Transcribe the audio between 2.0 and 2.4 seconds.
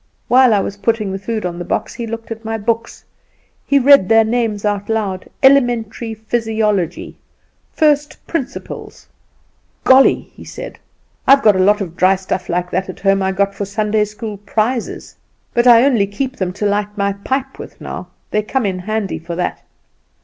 looked